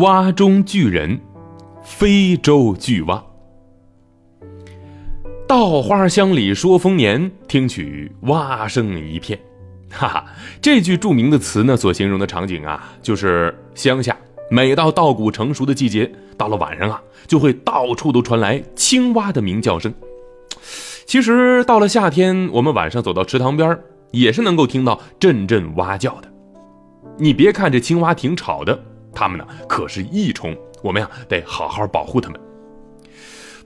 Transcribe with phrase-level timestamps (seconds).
[0.00, 1.20] 蛙中巨人，
[1.84, 3.24] 非洲巨蛙。
[5.46, 9.38] 稻花香里说丰年，听取蛙声一片。
[9.92, 10.24] 哈哈，
[10.60, 14.16] 这句著名的词呢，所形容的场景啊，就是乡下。
[14.50, 19.94] 每到稻谷成熟的季节，到了晚上啊，就会到处都传来青蛙的鸣叫声。
[21.06, 23.78] 其实到了夏天，我们晚上走到池塘边，
[24.10, 26.28] 也是能够听到阵阵蛙叫的。
[27.16, 28.82] 你别看这青蛙挺吵的，
[29.14, 32.40] 它们呢可是益虫，我们呀得好好保护它们。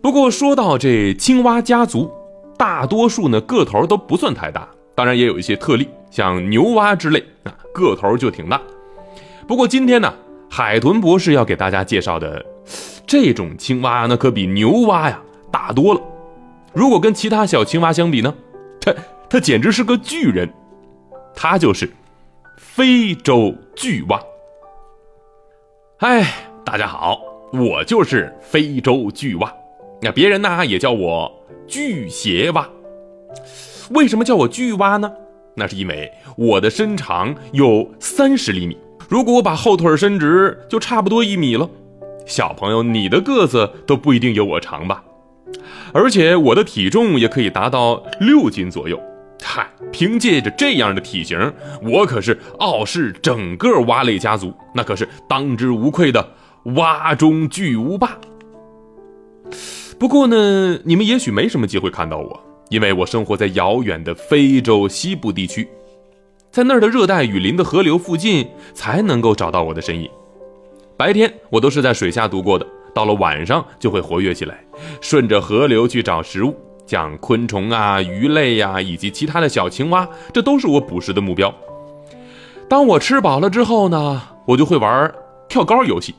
[0.01, 2.11] 不过说到这青蛙家族，
[2.57, 8.61] 大多数呢个头都不算太大，当然也有一些特例，像牛蛙之类啊，个头就挺大。
[9.47, 10.15] 不过今天呢，
[10.49, 12.45] 海豚博士要给大家介绍的
[13.07, 16.01] 这种青蛙，那可比牛蛙呀大多了。
[16.73, 18.33] 如果跟其他小青蛙相比呢，
[18.81, 18.95] 它
[19.29, 20.53] 它简直是个巨人，
[21.35, 21.91] 它就是
[22.57, 24.23] 非洲巨蛙。
[25.99, 26.33] 哎，
[26.65, 27.21] 大家好，
[27.53, 29.53] 我就是非洲巨蛙，
[30.01, 32.69] 那别人呢也叫我巨鞋蛙。
[33.91, 35.13] 为什么叫我巨蛙呢？
[35.57, 41.69] 那是因为我的身长有三十厘米，如果我把后腿伸直，就差不多一米了。
[42.25, 45.03] 小朋友，你的个子都不一定有我长吧？
[45.93, 49.03] 而且我的体重也可以达到六斤左右。
[49.43, 56.29] 嗨，凭借着这样的体型，我可是傲视整个蛙类家族，那可是当之无愧的
[56.77, 58.19] 蛙中巨无霸。
[59.99, 65.69] 不过呢，你们也许没什么机会看到我，因为我生活在遥远的非洲西部地区，
[66.51, 70.09] 在那儿的热带雨林的河流附近才能够找到我的身影。
[70.97, 72.67] 白天我都是在水下度过的。
[72.95, 74.59] 到了晚上就会活跃起来，
[75.01, 76.57] 顺着河流去找食物，
[76.89, 81.55] 像昆虫啊、鱼类呀，以及其他的小青蛙，这都是我捕食的目标。
[82.67, 85.15] 当我吃饱了之后呢，我就会玩
[85.51, 86.15] 跳高游戏。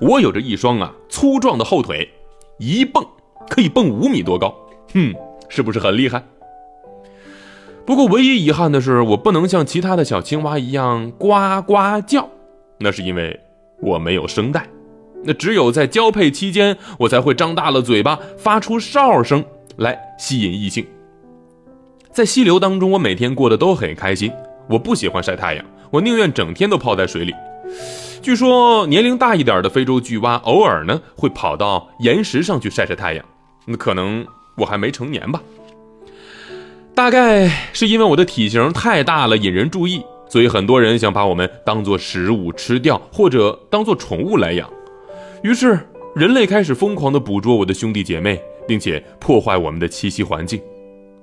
[0.00, 2.08] 我有着一双啊粗壮的后腿，
[2.58, 3.04] 一蹦
[3.48, 4.54] 可以蹦五米多高，
[4.94, 5.12] 哼，
[5.48, 6.22] 是不是很厉害？
[7.84, 12.28] 不过唯一遗憾的是，我不能像其他的小青蛙一样呱呱叫，
[12.78, 13.40] 那是因为
[13.82, 14.68] 我没有声带。
[15.24, 19.44] 那只有在交配期间，我才会张大了嘴巴，发出哨声
[19.80, 20.86] 来吸引异性。
[22.12, 24.30] 在溪流当中，我每天过得都很开心。
[24.68, 27.34] 我不喜欢晒太阳，我宁愿整天都泡在水里。
[28.20, 33.24] 据说年龄大一点的非洲巨蛙，偶尔呢会跑到岩石上去晒晒太阳。
[33.64, 34.24] 那可能
[34.56, 35.42] 我还没成年吧。
[36.94, 44.68] 大概是因为我的体型太大了，引人注意，所以很多人想把我们当做食物吃掉，或者当做宠物来养。
[45.42, 45.78] 于是，
[46.14, 48.38] 人类开始疯狂地捕捉我的兄弟姐妹，
[48.70, 50.62] 并且破坏我们的栖息环境，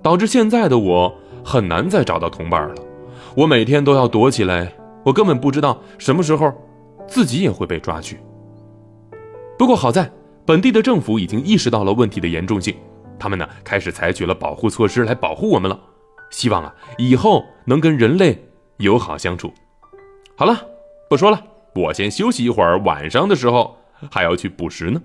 [0.01, 2.75] 导致现在的我很难再找到同伴了。
[3.37, 4.69] 我每天都要躲起来，
[5.05, 6.53] 我根本不知道什么时候
[7.07, 8.19] 自己也会被抓去。
[9.57, 10.11] 不过好在，
[10.45, 12.75] 本地的政府已经意识到了问题的严重性，
[13.17, 15.79] 他们呢开始采取了保护措施来保护我们了。
[16.29, 18.37] 希望啊，以后能跟人类
[18.79, 19.53] 友好相处。
[20.35, 20.53] 好了，
[21.09, 21.41] 不说了，
[21.75, 23.77] 我先休息一会儿，晚上的时候。
[24.11, 25.01] 还要去捕食呢。